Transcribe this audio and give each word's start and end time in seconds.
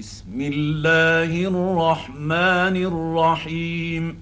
بسم 0.00 0.40
الله 0.40 1.32
الرحمن 1.52 2.76
الرحيم. 2.90 4.16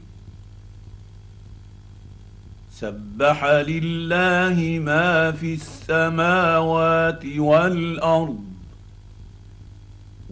سبح 2.72 3.45
لله 3.45 4.79
ما 4.79 5.33
في 5.33 5.54
السماوات 5.54 7.27
والأرض 7.27 8.45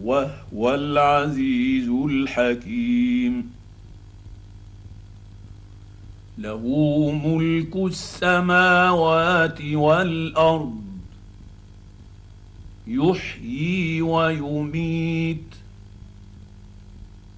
وهو 0.03 0.75
العزيز 0.75 1.89
الحكيم. 1.89 3.51
له 6.37 6.63
ملك 7.25 7.75
السماوات 7.75 9.61
والأرض 9.61 10.86
يحيي 12.87 14.01
ويميت 14.01 15.55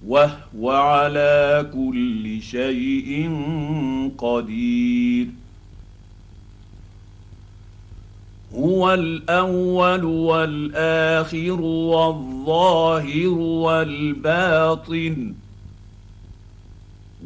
وهو 0.06 0.70
على 0.70 1.70
كل 1.74 2.42
شيء 2.42 3.30
قدير. 4.18 5.26
هو 8.54 8.94
الأول 8.94 10.04
والآخر 10.04 11.60
والظاهر 11.60 13.28
والباطن 13.38 15.34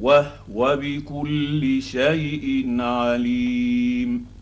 وهو 0.00 0.78
بكل 0.82 1.82
شيء 1.82 2.80
عليم. 2.80 4.33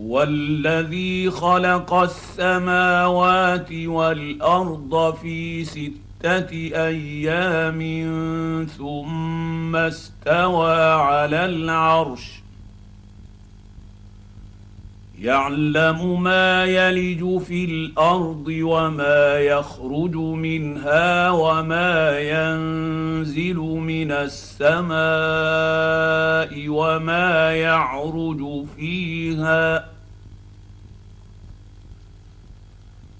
هو 0.00 0.22
الذي 0.22 1.30
خلق 1.30 1.94
السماوات 1.94 3.72
والأرض 3.72 5.14
في 5.22 5.64
ستة 5.64 6.52
أيام 6.74 7.80
ثم 8.78 9.76
استوى 9.76 10.82
على 10.82 11.44
العرش. 11.44 12.40
يعلم 15.20 16.22
ما 16.22 16.64
يلج 16.64 17.38
في 17.38 17.64
الأرض 17.64 18.46
وما 18.48 19.38
يخرج 19.38 20.16
منها 20.16 21.30
وما 21.30 22.18
ينزل 22.18 23.56
من 23.56 24.12
السماء 24.12 25.00
وما 26.68 27.52
يعرج 27.54 28.64
فيها. 28.76 29.89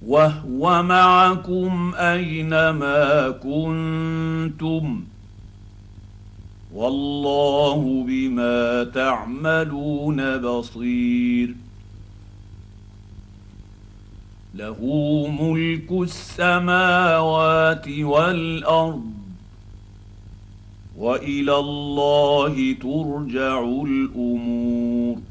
وهو 0.06 0.82
معكم 0.82 1.92
أينما 1.96 3.30
كنتم. 3.30 5.04
والله 6.74 8.04
بما 8.08 8.84
تعملون 8.84 10.38
بصير. 10.38 11.54
له 14.54 14.78
ملك 15.40 15.92
السماوات 15.92 17.88
والأرض 17.88 19.12
وإلى 20.98 21.56
الله 21.56 22.72
ترجع 22.72 23.58
الأمور. 23.86 25.29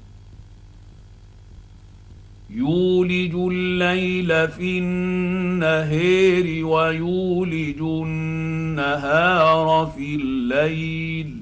يولج 2.51 3.35
الليل 3.35 4.47
في 4.47 4.79
النهير 4.79 6.65
ويولج 6.65 7.81
النهار 7.81 9.91
في 9.97 10.15
الليل 10.15 11.35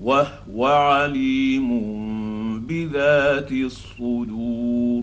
وهو 0.00 0.66
عليم 0.66 1.70
بذات 2.60 3.52
الصدور 3.52 5.02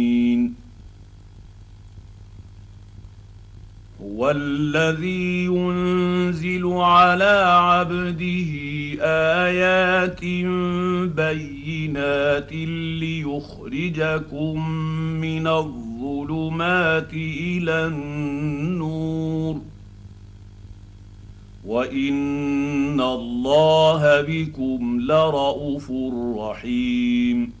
هو 4.21 4.31
الذي 4.31 5.45
ينزل 5.45 6.67
على 6.67 7.43
عبده 7.47 8.51
آيات 9.45 10.21
بينات 11.15 12.53
ليخرجكم 13.01 14.69
من 15.21 15.47
الظلمات 15.47 17.13
إلى 17.13 17.87
النور 17.87 19.61
وإن 21.65 23.01
الله 23.01 24.21
بكم 24.21 24.99
لرءوف 25.01 25.91
رحيم 26.37 27.60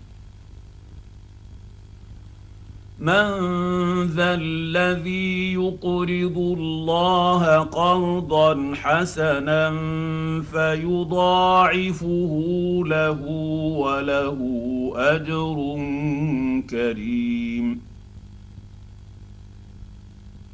من 3.01 4.05
ذا 4.13 4.33
الذي 4.33 5.53
يقرض 5.53 6.37
الله 6.37 7.57
قرضا 7.57 8.73
حسنا 8.75 9.69
فيضاعفه 10.51 12.33
له 12.85 13.21
وله 13.81 14.39
أجر 14.95 15.55
كريم. 16.69 17.90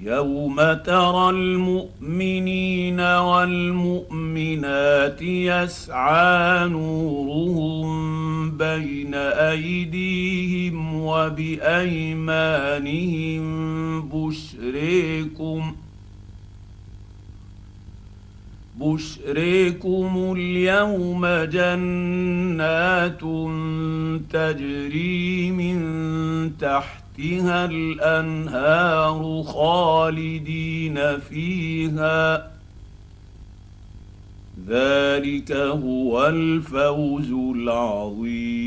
يوم 0.07 0.55
ترى 0.73 1.29
المؤمنين 1.29 2.99
والمؤمنات 2.99 4.41
يسعى 5.21 6.69
نورهم 6.69 7.87
بين 8.51 9.13
ايديهم 9.13 10.95
وبايمانهم 10.95 12.27
بشريكم 14.09 15.75
بشريكم 18.79 20.33
اليوم 20.37 21.25
جنات 21.27 23.21
تجري 24.31 25.51
من 25.51 25.77
تحت 26.59 27.06
تحتها 27.17 27.65
الأنهار 27.65 29.43
خالدين 29.43 31.19
فيها. 31.19 32.51
ذلك 34.67 35.51
هو 35.51 36.27
الفوز 36.27 37.31
العظيم. 37.31 38.66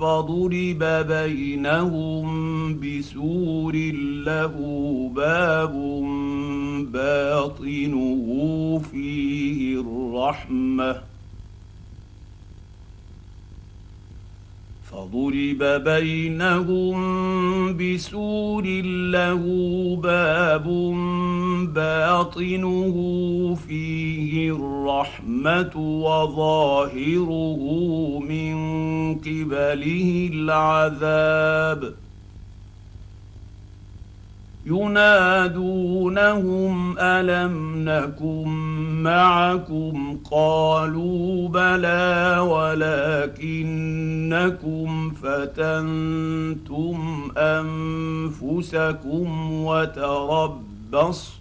فضرب 0.00 0.82
بينهم 1.08 2.28
بسور 2.80 3.74
له 4.26 4.54
باب 5.14 5.74
باطنه 6.92 8.26
فيه 8.92 9.80
الرحمة. 9.80 11.11
فضرب 14.92 15.84
بينهم 15.84 16.96
بسور 17.76 18.64
له 19.12 19.42
باب 20.02 20.66
باطنه 21.74 22.96
فيه 23.68 24.52
الرحمة 24.52 25.76
وظاهره 25.76 27.62
من 28.28 28.54
قبله 29.14 30.30
العذاب. 30.32 31.94
ينادونهم 34.66 36.18
ألم 36.98 37.84
نكن 37.88 38.48
معكم؟ 39.02 40.18
قالوا 40.30 41.48
بلى 41.48 42.38
ولكنكم 43.38 45.10
فتنتم 45.10 46.98
أنفسكم 47.36 49.26
وتربصتم 49.52 51.32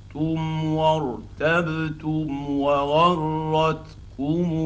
وارتبتم 0.65 2.49
وغرتكم 2.49 3.89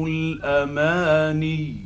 الأماني. 0.08 1.85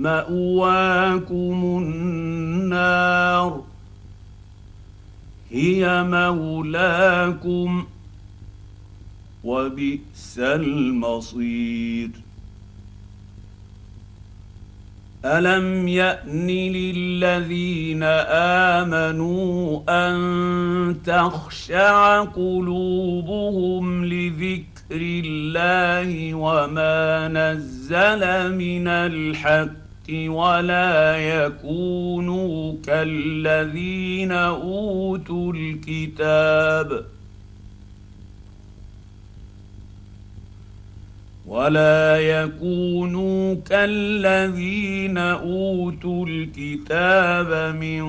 مأواكم 0.00 1.78
النار. 1.82 3.62
هي 5.50 6.02
مولاكم 6.02 7.86
وبئس 9.44 10.38
المصير. 10.38 12.10
ألم 15.24 15.88
يأن 15.88 16.46
للذين 16.46 18.02
آمنوا 18.82 19.80
أن 19.88 20.96
تخشع 21.04 22.24
قلوبهم 22.24 24.04
لذكر 24.04 25.00
الله 25.00 26.34
وما 26.34 27.28
نزل 27.28 28.54
من 28.56 28.88
الحق؟ 28.88 29.89
ولا 30.12 31.16
يكونوا 31.16 32.74
كالذين 32.86 34.32
اوتوا 34.32 35.52
الكتاب 35.52 37.04
ولا 41.46 42.16
يكونوا 42.20 43.54
كالذين 43.54 45.18
اوتوا 45.18 46.26
الكتاب 46.26 47.76
من 47.76 48.04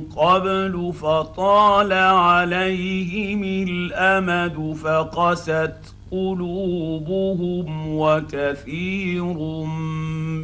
قبل 0.00 0.92
فطال 1.00 1.92
عليهم 1.92 3.42
الامد 3.44 4.76
فقست 4.76 5.94
قلوبهم 6.10 7.88
وكثير 7.88 9.34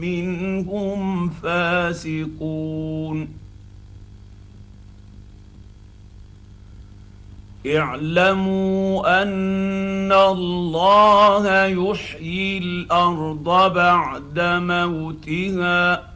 منهم 0.00 1.28
فاسقون. 1.28 3.28
اعلموا 7.66 9.22
أن 9.22 10.12
الله 10.12 11.64
يحيي 11.64 12.58
الأرض 12.58 13.72
بعد 13.74 14.40
موتها. 14.40 16.15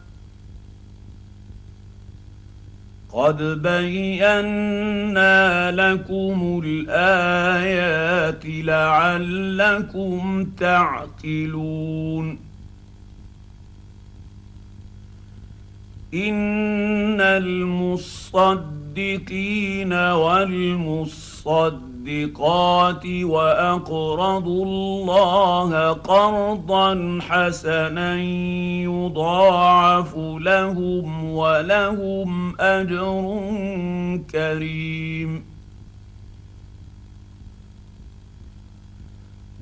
قد 3.12 3.42
بينا 3.62 5.32
لكم 5.70 6.62
الايات 6.64 8.44
لعلكم 8.46 10.44
تعقلون 10.58 12.38
ان 16.14 17.20
المصدقين 17.20 18.72
والمصدقين 19.92 21.89
الصدقات 22.10 23.06
وأقرضوا 23.06 24.64
الله 24.64 25.92
قرضا 25.92 27.18
حسنا 27.22 28.20
يضاعف 28.82 30.16
لهم 30.16 31.30
ولهم 31.30 32.60
أجر 32.60 33.40
كريم. 34.32 35.42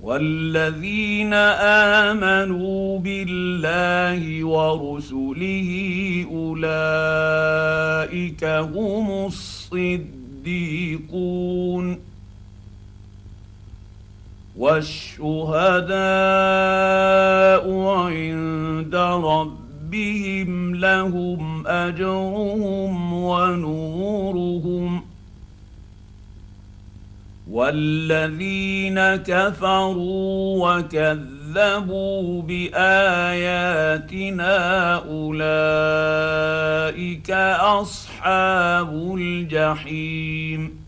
والذين 0.03 1.35
آمنوا 2.15 2.99
بالله 2.99 4.45
ورسله 4.45 5.71
أولئك 6.33 8.45
هم 8.45 9.27
الصديقون. 9.27 10.09
والشهداء 14.59 15.99
عند 17.87 18.95
ربهم 18.95 20.75
لهم 20.75 21.67
أجرهم 21.67 23.13
ونورهم 23.13 25.03
والذين 27.51 29.01
كفروا 29.17 30.77
وكذبوا 30.79 32.43
بآياتنا 32.43 32.95
أولئك 34.95 36.51
أصحاب 37.61 39.15
الجحيم 39.19 40.88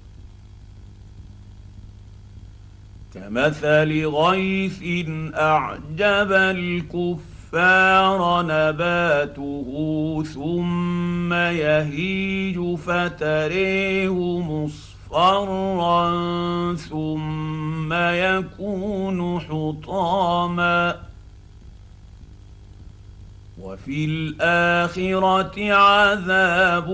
كمثل 3.13 4.05
غيث 4.05 5.07
أعجب 5.35 6.31
الكفار 6.31 8.19
نباته 8.45 9.67
ثم 10.33 11.33
يهيج 11.33 12.75
فتريه 12.75 14.39
مصفرا 14.39 16.11
ثم 16.75 17.93
يكون 17.93 19.39
حطاما 19.39 21.10
وفي 23.61 24.05
الآخرة 24.05 25.73
عذاب 25.73 26.89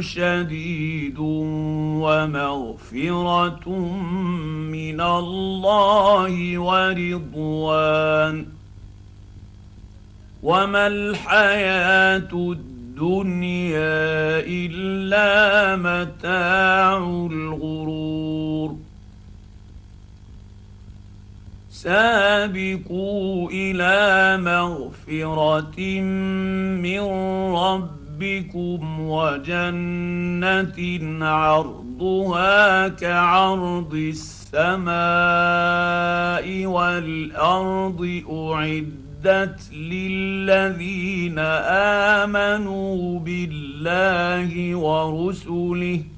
شديد 0.00 1.18
ومغفرة 1.98 3.68
من 4.68 5.00
الله 5.00 6.58
ورضوان. 6.58 8.46
وما 10.42 10.86
الحياة 10.86 12.28
الدنيا 12.32 13.78
إلا 14.46 15.76
متاع 15.76 16.98
الغرور. 17.32 18.87
سابقوا 21.82 23.50
إلى 23.50 24.36
مغفرة 24.42 26.00
من 26.82 27.00
ربكم 27.54 29.00
وجنة 29.00 30.78
عرضها 31.26 32.88
كعرض 32.88 33.94
السماء 33.94 34.86
والأرض 36.66 38.22
أعدت 38.30 39.72
للذين 39.72 41.38
آمنوا 42.18 43.20
بالله 43.20 44.76
ورسله 44.76 46.17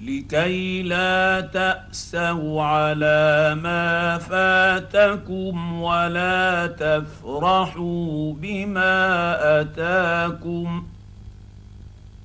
لكي 0.00 0.82
لا 0.82 1.40
تأسوا 1.40 2.62
على 2.62 3.54
ما 3.62 4.18
فاتكم 4.18 5.82
ولا 5.82 6.66
تفرحوا 6.66 8.32
بما 8.32 9.36
أتاكم 9.60 10.84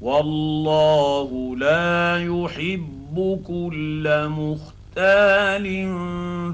والله 0.01 1.55
لا 1.58 2.17
يحب 2.17 3.41
كل 3.48 4.27
مختال 4.29 5.65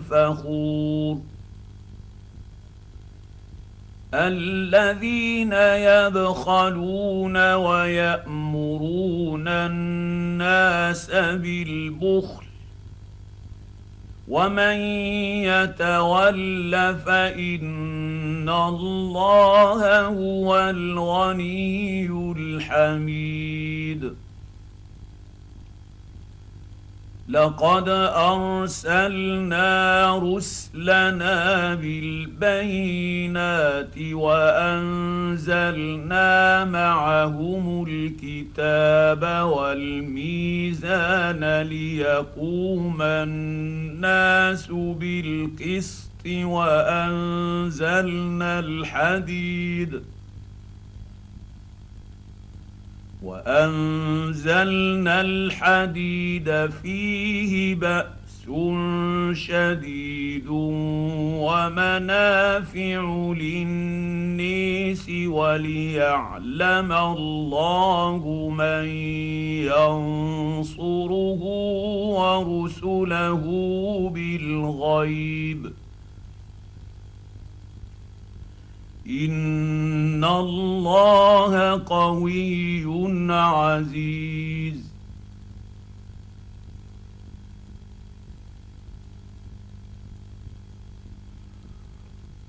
فخور 0.09 1.30
الذين 4.13 5.53
يبخلون 5.53 7.53
ويأمرون 7.53 9.47
الناس 9.47 11.11
بالبخل 11.11 12.45
ومن 14.27 14.75
يتول 15.43 16.95
فإن 16.95 18.49
الله 18.49 20.01
هو 20.01 20.69
الغني 20.69 22.07
الحميد 22.37 24.13
لقد 27.31 27.89
أرسلنا 28.15 29.65
رسلنا 30.17 31.75
بالبينات 31.75 32.91
وأنزلنا 34.11 35.55
معهم 36.65 37.85
الكتاب 37.89 39.45
والميزان 39.47 40.41
ليقوم 41.61 43.01
الناس 43.01 44.67
بالقسط 44.71 46.11
وأنزلنا 46.27 47.79
الحديد 48.59 50.01
وأنزلنا 53.21 55.21
الحديد 55.21 56.69
فيه 56.81 57.75
بأس 57.75 58.21
شديد 59.33 60.47
ومنافع 61.47 63.01
للنيس 63.37 65.09
وليعلم 65.09 66.91
الله 66.91 68.49
من 68.57 68.85
ينصره 69.69 71.41
ورسله 72.17 73.43
بالغيب 74.13 75.71
ان 79.07 80.23
الله 80.23 81.83
قوي 81.85 82.85
عزيز. 83.31 84.91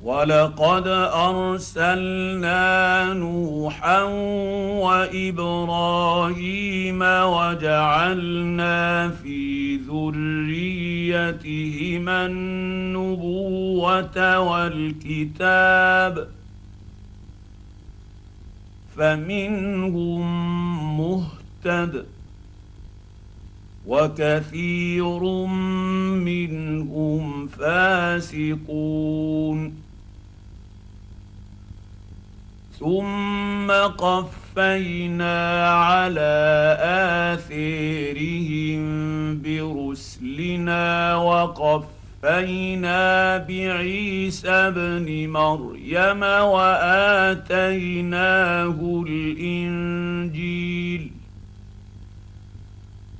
ولقد 0.02 0.87
ارسلنا 1.14 3.12
نوحا 3.12 4.02
وابراهيم 4.82 7.02
وجعلنا 7.02 9.09
في 9.09 9.76
ذريتهما 9.76 10.87
النبوه 12.26 14.38
والكتاب 14.38 16.28
فمنهم 18.96 20.22
مهتد 21.00 22.04
وكثير 23.87 25.20
منهم 26.14 27.46
فاسقون. 27.46 28.62
ثم 32.80 33.70
قفينا 33.70 35.68
على 35.68 36.76
اثيرهم 37.34 38.82
برسلنا 39.42 41.16
وقفينا 42.23 43.37
بعيسى 43.38 44.50
ابن 44.50 45.29
مريم 45.29 46.23
واتيناه 46.52 47.45
الانجيل 49.09 50.62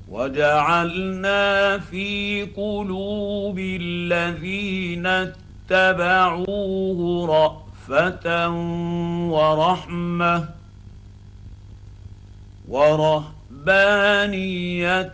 وجعلنا 0.09 1.79
في 1.79 2.43
قلوب 2.57 3.59
الذين 3.59 5.07
اتبعوه 5.71 7.27
رأفة 7.27 8.49
ورحمة 9.29 10.49
ورهبانية 13.67 15.13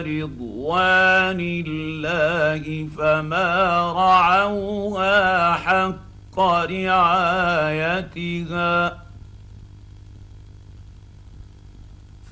رضوان 0.00 1.40
الله 1.66 2.88
فما 2.98 3.92
رعوها 3.92 5.52
حق 5.52 6.40
رعايتها 6.70 8.10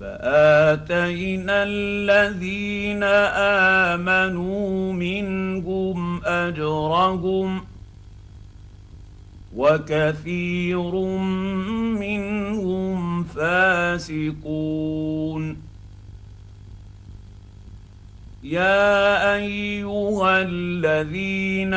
فآتينا 0.01 1.63
الذين 1.63 3.03
آمنوا 3.93 4.93
منهم 4.93 6.25
أجرهم 6.25 7.65
وكثير 9.57 10.95
منهم 12.05 13.25
فاسقون. 13.25 14.89
يا 18.43 19.35
أيها 19.35 20.43
الذين 20.43 21.75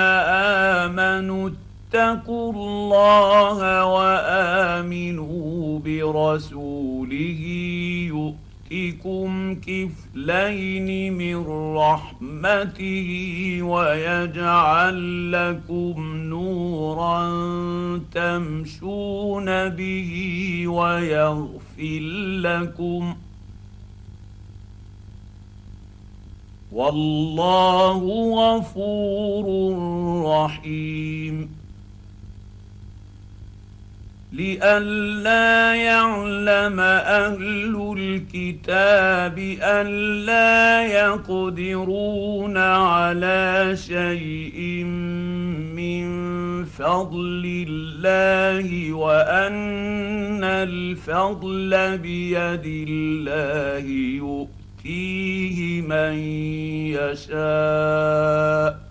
آمنوا 0.77 1.49
اتقوا 1.49 2.53
الله 2.53 3.85
وآمنوا 3.85 5.79
برسوله 5.79 7.60
يؤتكم 8.71 9.55
كفلين 9.55 11.13
من 11.13 11.47
رحمته 11.77 13.09
ويجعل 13.61 15.31
لكم 15.31 16.17
نورا 16.17 17.27
تمشون 18.13 19.69
به 19.69 20.63
ويغفر 20.67 21.99
لكم 22.41 23.15
والله 26.71 28.01
غفور 28.35 29.45
رحيم 30.25 31.60
لئلا 34.31 35.75
يعلم 35.75 36.79
أهل 36.79 37.95
الكتاب 37.97 39.37
الا 39.61 40.81
يقدرون 40.87 42.57
على 42.57 43.75
شيء 43.75 44.83
من 45.75 46.05
فضل 46.65 47.65
الله 47.67 48.93
وأن 48.93 50.43
الفضل 50.43 51.97
بيد 51.97 52.87
الله 52.89 53.87
يؤتيه 54.87 55.81
من 55.81 56.13
يشاء. 56.95 58.90